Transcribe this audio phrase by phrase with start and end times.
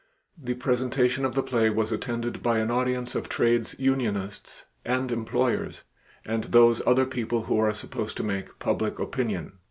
[0.35, 5.83] The presentation of the play was attended by an audience of trades unionists and employers
[6.25, 9.59] and those other people who are supposed to make public opinion.